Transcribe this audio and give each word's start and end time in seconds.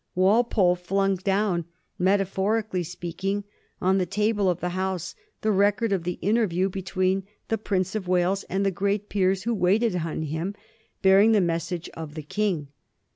Walpole 0.15 0.73
flung 0.75 1.17
down, 1.17 1.65
metaphorically 1.99 2.81
speaking, 2.81 3.43
on 3.79 3.99
the 3.99 4.05
table 4.07 4.49
of 4.49 4.59
the 4.59 4.69
House 4.69 5.13
the 5.41 5.51
record 5.51 5.91
of 5.91 6.05
the 6.05 6.17
interview 6.23 6.69
between 6.69 7.23
the 7.49 7.57
Prince 7.59 7.93
of 7.93 8.07
Wales 8.07 8.41
and 8.45 8.65
the 8.65 8.71
great 8.71 9.09
peers 9.09 9.43
who 9.43 9.53
waited 9.53 9.95
on 9.97 10.25
kim, 10.25 10.55
bearing 11.03 11.33
the 11.33 11.39
mes 11.39 11.65
sage 11.65 11.87
of 11.89 12.15
the 12.15 12.23
King. 12.23 12.69